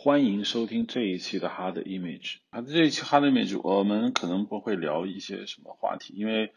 [0.00, 2.36] 欢迎收听这一期的 Hard Image。
[2.50, 6.52] 啊，这一期 Hard Image 我们可能不会聊一些什么话题，因为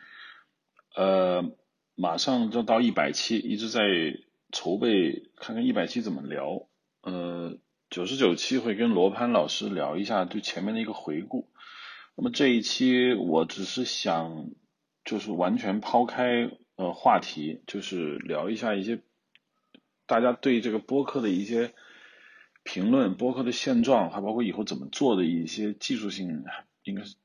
[0.95, 1.51] 呃
[1.95, 3.81] 马上就到一百期，一直在
[4.51, 6.67] 筹备，看看一百期怎么聊。
[7.01, 7.57] 呃，
[7.89, 11.49] 九十九期会跟罗潘老师聊一下对前面的一个回顾。
[12.15, 14.51] 那么这一期我只是想
[15.03, 19.01] 就是完全抛开呃话题，就是聊一下一些
[20.05, 21.73] 大家对这个播客的一些。
[22.63, 26.43] 评论播客的现状，还包括以后怎么做的一些技术性，
[26.83, 27.15] 应该是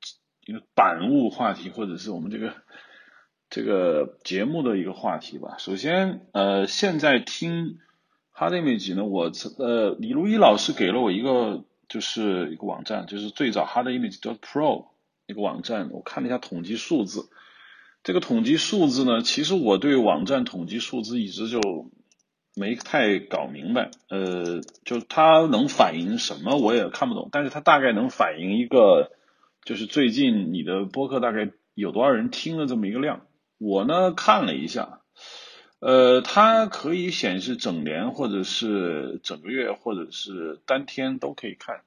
[0.47, 2.55] 一个板物话题，或者是我们这个
[3.51, 5.57] 这个节目的一个话题吧。
[5.59, 7.79] 首先，呃，现在听
[8.35, 14.87] Hard Image 呢，我呃李如一老师给了我一个就是一个网站，就是最早 Hard Image dot Pro
[15.27, 17.29] 一个网站，我看了一下统计数字。
[18.03, 21.61] 这个统计数字呢，其实我对网站统计数字一直就。
[22.59, 29.13] 没太搞明白，呃，就它能反映什么我也看不懂，但是它大概能反映一个，
[29.63, 33.27] 就是最近你的播客大概有多少人听了这么一个量。
[33.59, 35.01] 我呢看了一下，
[35.81, 41.83] 呃，它可以显示整年或者是整个月或者是当天都可以看。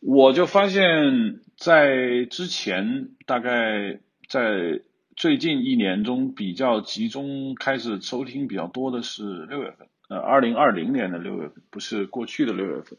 [0.00, 4.80] 我就发现，在之前大概在。
[5.16, 12.98] 最近一年中比较集中开始收听比较多的是六月份，呃，二零二零年的六月份，不是过去的六月份。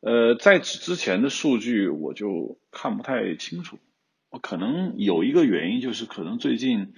[0.00, 3.78] 呃，在此之前的数据我就看不太清楚。
[4.30, 6.92] 我可能有一个原因就是可能最近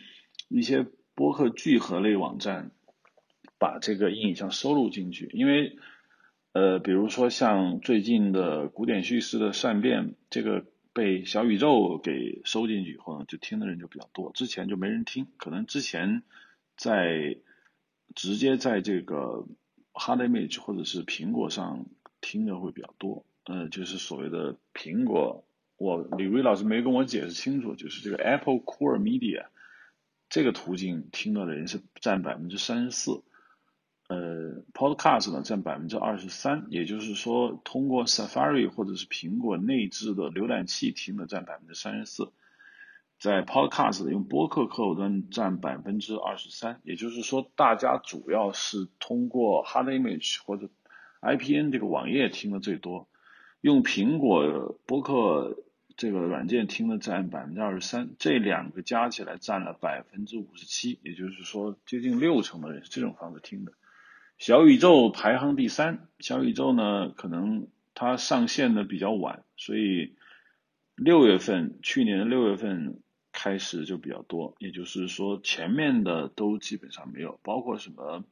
[0.48, 0.84] 一些
[1.14, 2.72] 播客聚合类网站
[3.58, 5.76] 把这个影像收录进去，因为
[6.52, 10.64] 呃，比如说像最近的古典叙事的善变这个。
[10.92, 14.32] 被小宇宙给收进去以后呢，就听的人就比较多。
[14.32, 16.22] 之前就没人听，可能之前
[16.76, 17.36] 在
[18.14, 19.46] 直接在这个
[19.92, 21.86] Hard Image 或者是苹果上
[22.20, 23.24] 听的会比较多。
[23.44, 25.44] 呃，就是所谓的苹果，
[25.76, 29.46] 我李威老师没跟我解释清楚，就是这个 Apple Core Media
[30.28, 33.22] 这个途径听到的人是占百分之三十四。
[34.10, 42.32] 呃，Podcast 呢占百分之二十三，也就是说，通过 Safari 或者是苹果内置的浏览器听的占百分之三十四，
[43.20, 50.68] 在 Podcast 用播客客户端占百分之二十三，也就是说，大家主要是通过 Hard Image 或者
[51.20, 53.06] IPN 这个网页听的最多，
[53.60, 55.56] 用苹果播客
[55.96, 63.72] 这个软件听的占百分之二十三，这两个加起来占了百分之五十七，也就是说，接近六成的人是这种方式听的。
[64.40, 70.16] 小宇宙排行第三，小宇宙呢，可能它上线的比较晚，所以
[70.96, 73.02] 六月份，去年的六月份
[73.32, 78.24] 开始就比较多，也就是说前面的都基本上没有，包括什么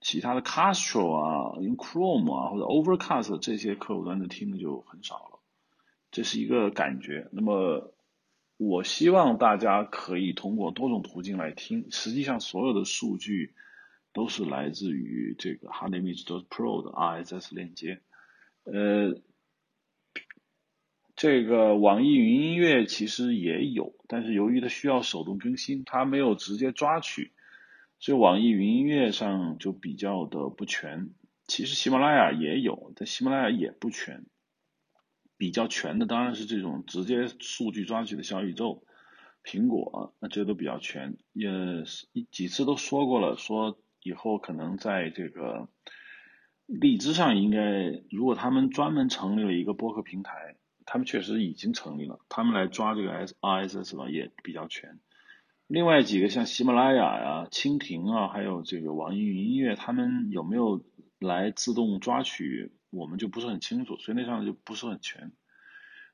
[0.00, 5.38] 其他的 Castro 啊，用 Chrome 啊或者 Overcast 这些客户端的听就很少了，
[6.10, 7.28] 这是一个感觉。
[7.30, 7.92] 那么
[8.56, 13.52] 我希望大家可以通过多种途径来听，实际上所有的数据。
[14.12, 18.00] 都是来自于这个 HardImage.Pro 的 RSS 链接，
[18.64, 19.18] 呃，
[21.16, 27.32] 这个网易云音乐其实也有，但是由于它需要手动更新，它没有直接抓取，
[27.98, 31.10] 所以网易云音乐上就比较的不全。
[31.46, 34.26] 其实喜马拉雅也有，但喜马拉雅也不全。
[35.38, 38.84] 比较全的当然是这种直接数据抓取的小宇宙、
[39.42, 41.16] 苹果，那这都比较全。
[41.32, 41.48] 也
[42.30, 43.78] 几次都说过了，说。
[44.02, 45.68] 以后可能在这个
[46.66, 54.98] 荔枝上，应该如果他们专门成立了一个播客平台，他们确实已经成立了，他们来抓这个 S R S S 吧也比较全。
[55.66, 60.84] 另外几个像喜马拉雅呀、蜻蜓啊，还有这个网易云音乐，他们有没有
[61.18, 65.32] 来自动抓取，我们就不是很清楚，所以那上就不是很全。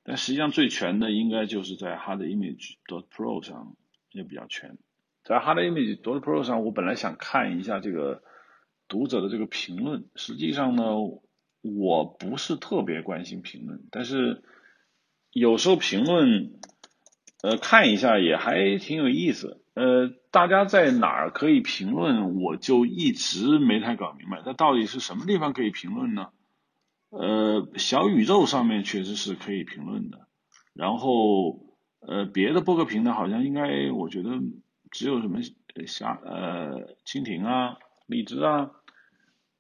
[0.05, 3.75] 但实际上最全的应该就是在 Hard Image Pro 上
[4.13, 4.79] 也比较全。
[5.29, 8.23] 在 Hard Image Dot Pro 上，我本来想看一下这个
[8.89, 10.07] 读者的这个评论。
[10.15, 10.95] 实际上呢，
[11.61, 14.43] 我不是特别关心评论，但是
[15.31, 16.55] 有时候评论，
[17.43, 19.61] 呃，看一下也还挺有意思。
[19.75, 26.29] 呃，大家在哪儿可以评论，我就一直没太搞明白，它到底是什么地方可以评论呢？
[27.11, 30.27] 呃，小宇宙上面确实是可以评论的，
[30.73, 31.67] 然后
[32.01, 34.31] 呃，别的播客平台好像应该，我觉得。
[34.91, 35.41] 只有什么
[35.87, 38.71] 虾呃蜻蜓啊、荔枝啊，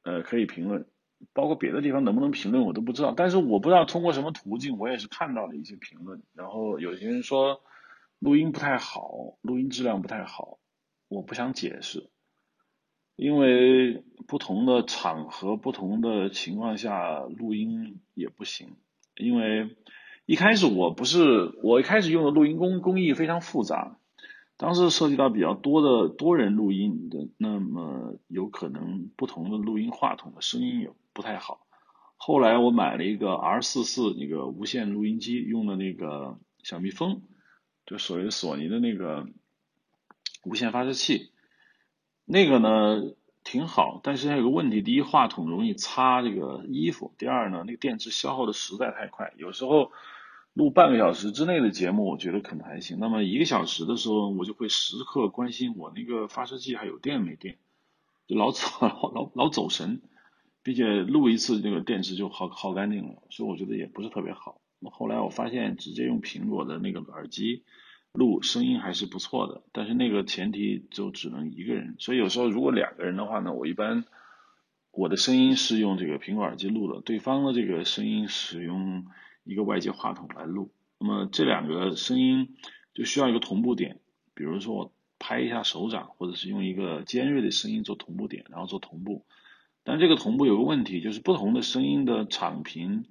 [0.02, 0.86] 呃可以评论，
[1.32, 3.12] 包括别的地方能不能评论我都不知道。
[3.16, 6.22] 但是我不知道通过什么途径，我也是看到了一些评论。
[6.34, 7.60] 然后有些人说
[8.18, 10.58] 录音不太好，录音质量不太好，
[11.08, 12.10] 我不想解释。
[13.14, 18.76] 因为不同的场合、不同的情况下录音也不行。
[19.16, 19.76] 因为
[20.24, 23.98] 一开始我不是我一开始用的录音工工艺非常复杂，
[24.58, 31.64] 当时涉及到比较多的多人录音的，那么有可能不同的录音话筒的声音也不太好。
[32.16, 37.22] 后来我买了一个 R 四四那个无线录音机，用的那个小蜜蜂，
[37.86, 39.28] 就所谓索尼的那个
[40.44, 41.30] 无线发射器。
[42.24, 43.14] 那个呢
[43.44, 49.32] 挺好，但是它有个问题：第一，话筒容易擦这个衣服；第二呢，那个电池消耗的实在太快。
[49.36, 49.92] 有时候
[50.58, 52.98] 录半个小时之内的节目，我觉得可能还行。
[52.98, 57.58] 那么一个小时的时候，我就会时刻关心我那个发射器还有电没电，
[58.26, 60.00] 就老走老老走神，
[60.64, 64.60] 并且录一次这个电池就耗耗干净了，所以我觉得也不是特别好。
[64.90, 67.62] 后来我发现，直接用苹果的那个耳机。
[68.10, 74.04] 录声音还是不错的，但是那个前提就只能一个人，所以有时候如果两个人的话呢，我一般
[74.90, 79.04] 我的声音是用这个苹果耳机录的，对方的这个声音使用
[79.48, 82.54] 一个外接话筒来录，那么这两个声音
[82.92, 83.98] 就需要一个同步点，
[84.34, 89.24] 比如说我拍一下手掌，或者是用一个尖锐的声音做同步点，然后做同步，
[89.82, 93.06] 但这个同步有个问题，就是不同的声音的场频。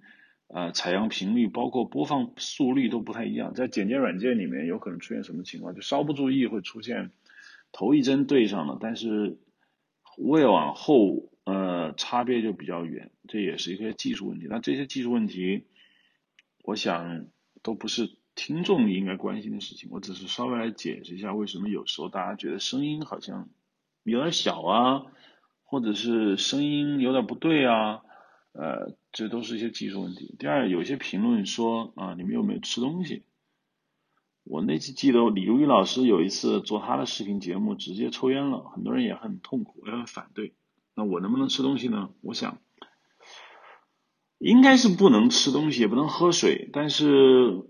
[0.50, 5.75] 呃，采样频率包括播放速率都不太一样，在剪接软件里面有可能出现什么情况？
[5.75, 7.12] 就稍不注意会出现
[7.74, 9.38] 头一帧对上了，但是
[10.16, 14.48] 越往后呃差别就比较远，这也是一个技术问题。
[14.50, 15.66] 那这些技术问题，
[16.68, 17.28] 我想
[17.64, 23.48] 都不是听众应该关心的事情，我只是稍微来解释一下为什么有时候大家觉得声音好像
[24.04, 25.06] 有点小啊，
[25.64, 28.02] 或者是声音有点不对啊。
[28.52, 30.36] 呃，这都是一些技术问题。
[30.38, 33.24] 第二，有些评论说啊，你们有没有吃东西？
[34.44, 40.54] 我那次记得李如一老师有一次做他的视频节目，直接抽烟了，很多人也很痛苦，也很反对。
[40.96, 42.10] 那我能不能吃东西呢？
[42.19, 42.60] 我想，
[44.38, 47.66] 应该是不能吃东西，也不能喝水，但是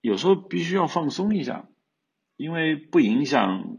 [0.00, 1.68] 有时候必须要放松一下，
[2.36, 3.78] 因为不影响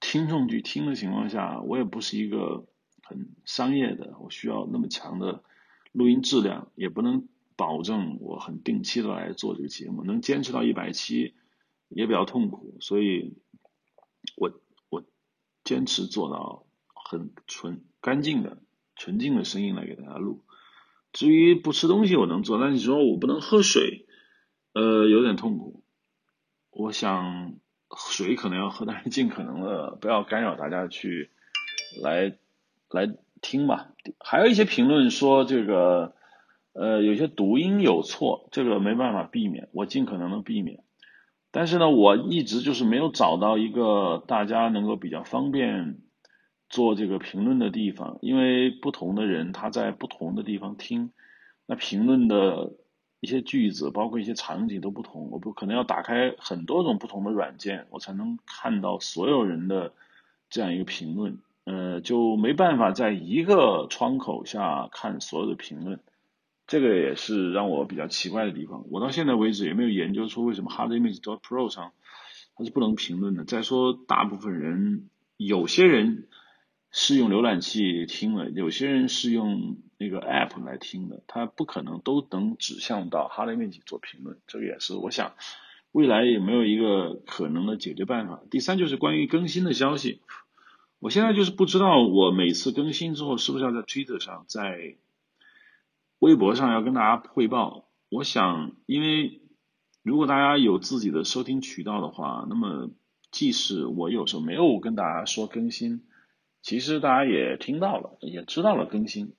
[0.00, 2.66] 听众去听的情况下，我也不是一个
[3.02, 5.42] 很商业的，我需要那么强的。
[5.92, 11.34] 录音质量也不能保证我很定期的来做这个节目，能坚持到一百期
[11.90, 13.36] 也比较痛苦，所以
[14.36, 14.58] 我
[14.88, 15.04] 我
[15.64, 16.64] 坚持做到
[16.94, 18.62] 很纯干净的
[18.96, 20.42] 纯净的声音来给大家录。
[21.12, 24.06] 至于不吃东西我能做，但你说我不能喝水，
[24.74, 25.82] 呃，有点痛苦。
[26.70, 27.54] 我想
[27.96, 31.30] 水可能要喝，但是尽可能的不要干扰大家去
[32.02, 32.36] 来
[32.90, 33.14] 来。
[33.44, 33.88] 听吧，
[34.20, 36.14] 还有一些评论说这个，
[36.74, 40.84] 呃，有些读音有错，这个没办法避免，我尽可能的避免。
[41.50, 45.98] 但是呢，我一直就是没有找到一个大家能够比较方便
[46.72, 51.12] 做这个评论的地方，因为不同的人他在不同的地方听，
[51.66, 52.72] 那评论的
[53.20, 59.92] 一些句子，包括一些场景都不同，我不可能要打开很多种不同的软件，我才能看到所有人的
[60.48, 61.38] 这样一个评论。
[61.64, 66.00] 呃，就没办法在一个窗口下看所有的评论，
[66.66, 68.84] 这个也是让我比较奇怪的地方。
[68.90, 71.92] 我到现在为止也没有研究出为什么 HardImage.Pro 上
[72.56, 73.44] 它是不能评论的。
[73.44, 76.26] 再说，大部分人，有些人
[76.92, 84.38] 是用浏览器听的，有些人是用那个 App 来听的，他不可能都能指向到 HardImage 做评论。
[84.46, 85.34] 这个也是我想
[85.90, 88.42] 未来有没有一个可能的解决办法。
[88.50, 90.20] 第三就是关于更新的消息。
[90.98, 94.96] 我现在就是不知道，我每次更新之后是不是要在 Twitter 上、在
[96.18, 97.88] 微博上要跟大家汇报。
[98.10, 99.40] 我想，因为
[100.02, 102.90] 如果大家有自己的收听渠道的话，那么
[103.30, 106.04] 即使我有时候没有跟大家说更新，
[106.62, 109.34] 其实大家也听到了，也知道了更新。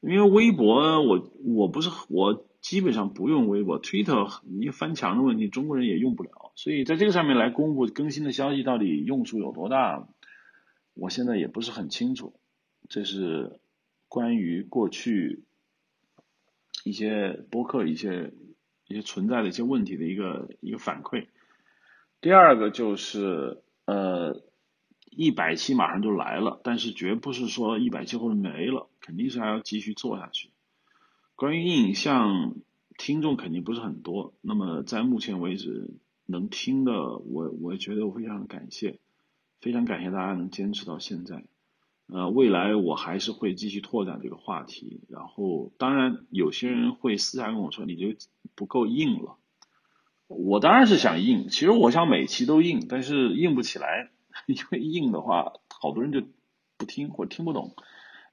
[0.00, 10.06] 因为微博，我我不是我基本上不用微博，Twitter 因为翻墙的问题，中国人也用不了，所以在这个上面来公布更新的消息，到底用处有多大？
[10.92, 12.38] 我现在也不是很清楚，
[12.88, 13.58] 这是
[14.08, 15.44] 关于过去
[16.84, 18.34] 一些播客、一些
[18.86, 21.28] 一些存在的一些问题的一个一个反馈。
[22.20, 24.42] 第二个就是呃，
[25.16, 30.50] 一百期马上就来了，但是绝不是说一百期后就没了，肯定是还要继续做下去。
[31.36, 32.54] 关于影像，
[32.98, 35.90] 听众肯定不是很多，那么在目前为止
[36.26, 38.98] 能听的，我我觉得我非常感谢。
[39.60, 41.42] 非常感谢大家能坚持到现在，
[42.08, 45.00] 呃，未来我还是会继续拓展这个话题。
[45.08, 48.08] 然后，当然有些人会私下跟我说，你就
[48.54, 49.38] 不够硬了。
[50.26, 54.10] 我当然是想硬，其实我想每期都硬，但是硬不起来，
[54.46, 56.22] 因为硬的话，好多人就
[56.76, 57.74] 不听或听不懂。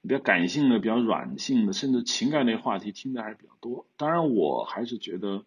[0.02, 3.86] 比较感性的、比较软性的，甚至情感类话题听的还是比较多。
[3.96, 5.44] 当然，我还是觉得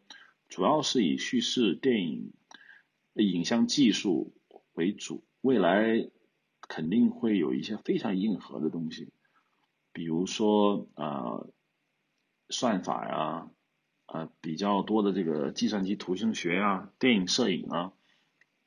[0.47, 2.31] 主要是以叙事、电影、
[3.15, 4.33] 影像技术
[4.73, 5.25] 为主。
[5.41, 6.09] 未来
[6.61, 9.09] 肯定会有一些非常硬核的东西，
[9.91, 11.49] 比如说呃
[12.49, 13.51] 算法呀，
[14.05, 17.91] 呃比较多的这个计算机图形学呀、电影摄影啊，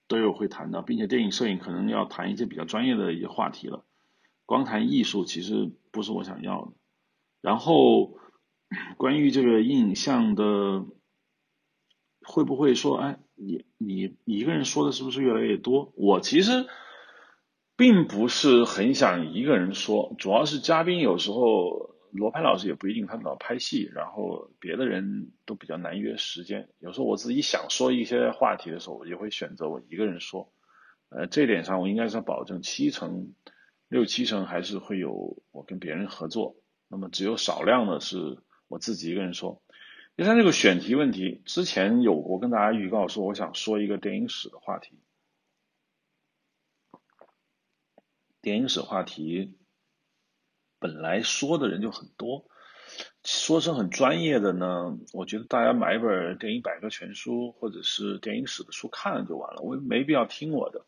[0.08, 3.84] 都有会谈到，并且电影摄影可能要谈一些比较专业的一些话题了。
[4.46, 6.72] 光谈艺术其实不是我想要的。
[7.42, 8.18] 然后
[8.96, 10.86] 关于这个影像的，
[12.22, 15.92] 会不会说，哎，你你你一个人说的是不是越来越多？
[15.94, 16.66] 我其实
[17.76, 26.68] 并不是很想一个人说，主要是嘉宾有时候罗盘老师也不一定，他老拍戏，然后别的人都比较难约时间。
[26.78, 30.52] 有时候我自己想说一些话题的时候，我也会选择我一个人说。
[31.10, 33.32] 呃，这点上我应该是保证七成。
[33.88, 36.56] 六七成还是会有我跟别人合作，
[36.88, 38.36] 那么只有少量的是
[38.68, 39.62] 我自己一个人说。
[40.14, 44.98] 第三，这个选题问题，之前有过跟大家预告说，我想说一个电影史的话题。
[48.42, 49.56] 电影史话题
[50.78, 52.47] 本来说的人就很多，
[53.25, 60.85] 说是很专业的呢，我觉得大家买一本电影百科全书或者是电影史的书看了就完了，我也没必要听我的。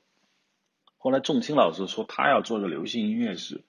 [0.96, 3.64] 后来仲青老师说他要做个流行音乐史，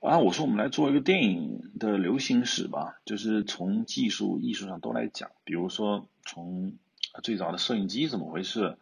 [0.00, 6.78] 啊，我说我们来做一个电影的流行史吧，就是从技术、艺术上都来讲，比如说从
[7.22, 8.78] 最早的摄影机怎么回事，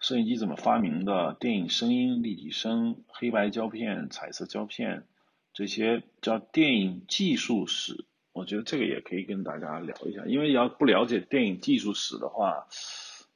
[0.00, 5.06] 摄影机怎么发明的，电影声音、立体声、黑白胶片、彩色胶片
[5.54, 12.66] 这些叫电影技术史，我觉得这个也可以跟大家聊一下，因为要不了解电影技术史的话。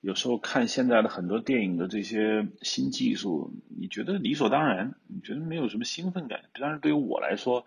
[0.00, 6.44] 有时候看现在的很多电影的这些新技术，你觉得理所当然，你觉得没有什么兴奋感。
[6.60, 7.66] 但是，对于我来说，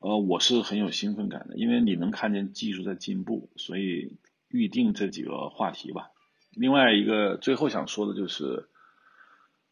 [0.00, 3.48] 呃，我是很有兴奋感的，因为你能看见技术在进步。
[3.54, 4.16] 所以
[4.48, 6.10] 预定这几个话题吧。
[6.50, 8.68] 另外一个最后想说的就是，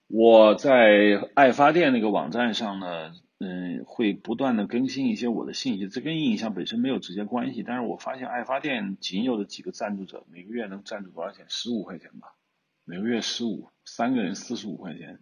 [0.07, 3.15] 我在爱发电那个网站上呢。
[3.39, 7.63] 嗯，会不断的更新一些我的信息，这跟印象本身没有直接关系。
[7.63, 11.45] 但是我发现爱发电仅有的几个赞助者，每个月能赞助多少钱？
[11.49, 12.37] 十五块钱吧，
[12.85, 15.21] 每个月十五，三个人四十五块钱，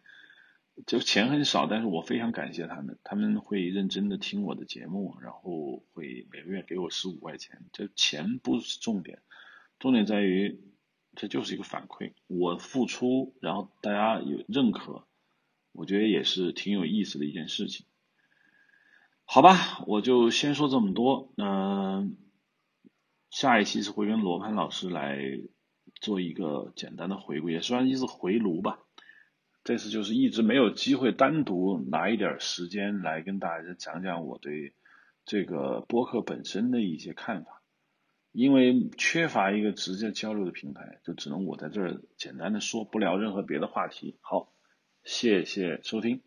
[0.86, 7.64] 就钱很少，但是我非常感谢他们，他们会认真的听我的节目，然后会每个月给我十五块钱。
[7.72, 9.20] 这钱不是重点，
[9.78, 10.60] 重点在于
[11.16, 15.06] 这就是一个反馈，我付出，然后大家有认可，
[15.72, 17.86] 我觉得也是挺有意思的一件事情。
[19.34, 21.32] 好吧，我就先说这么多。
[21.38, 22.18] 嗯，
[23.30, 25.18] 下一期是会跟罗盘老师来
[26.02, 28.80] 做一个简单的回顾，也算一次回炉吧。
[29.64, 34.74] 这次就是一直没有机会单独拿一点时间来跟大家讲讲我对
[35.24, 37.62] 这个播客本身的一些看法，
[38.32, 44.18] 因为缺乏一个直接交流的平台，就只能我在这儿简单的说，不聊任何别的话题。
[44.20, 44.52] 好，
[45.04, 46.20] 谢谢收听。